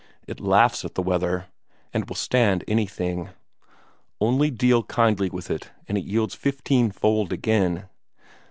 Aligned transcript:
It 0.27 0.39
laughs 0.39 0.83
at 0.83 0.95
the 0.95 1.03
weather, 1.03 1.45
and 1.93 2.09
will 2.09 2.15
stand 2.15 2.63
anything; 2.67 3.29
only 4.19 4.49
deal 4.49 4.81
kindly 4.81 5.29
with 5.29 5.51
it, 5.51 5.69
and 5.87 5.95
it 5.95 6.05
yields 6.05 6.33
fifteen 6.33 6.89
fold 6.89 7.31
again. 7.31 7.87